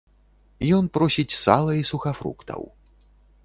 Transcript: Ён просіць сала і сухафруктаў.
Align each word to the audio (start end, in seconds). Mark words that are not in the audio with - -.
Ён 0.77 0.85
просіць 0.95 1.37
сала 1.43 1.77
і 1.83 1.87
сухафруктаў. 1.93 2.61